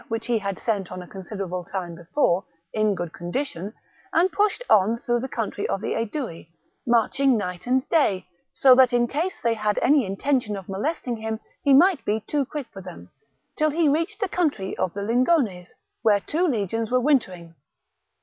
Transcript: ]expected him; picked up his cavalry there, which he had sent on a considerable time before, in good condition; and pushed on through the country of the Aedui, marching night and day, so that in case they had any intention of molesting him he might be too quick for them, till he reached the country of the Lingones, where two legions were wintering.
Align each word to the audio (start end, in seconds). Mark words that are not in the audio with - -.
]expected 0.01 0.17
him; 0.17 0.19
picked 0.19 0.41
up 0.41 0.49
his 0.49 0.65
cavalry 0.65 0.67
there, 0.67 0.77
which 0.79 0.79
he 0.79 0.79
had 0.79 0.85
sent 0.87 0.91
on 0.91 1.01
a 1.03 1.11
considerable 1.11 1.63
time 1.63 1.93
before, 1.95 2.45
in 2.73 2.95
good 2.95 3.13
condition; 3.13 3.73
and 4.11 4.31
pushed 4.31 4.63
on 4.67 4.95
through 4.95 5.19
the 5.19 5.27
country 5.27 5.69
of 5.69 5.79
the 5.79 5.93
Aedui, 5.93 6.49
marching 6.87 7.37
night 7.37 7.67
and 7.67 7.87
day, 7.87 8.27
so 8.51 8.73
that 8.73 8.93
in 8.93 9.07
case 9.07 9.39
they 9.41 9.53
had 9.53 9.77
any 9.83 10.03
intention 10.03 10.55
of 10.57 10.67
molesting 10.67 11.17
him 11.17 11.39
he 11.61 11.71
might 11.71 12.03
be 12.03 12.19
too 12.19 12.43
quick 12.45 12.65
for 12.73 12.81
them, 12.81 13.11
till 13.55 13.69
he 13.69 13.87
reached 13.87 14.19
the 14.19 14.27
country 14.27 14.75
of 14.79 14.91
the 14.95 15.01
Lingones, 15.03 15.71
where 16.01 16.19
two 16.19 16.47
legions 16.47 16.89
were 16.89 16.99
wintering. 16.99 17.53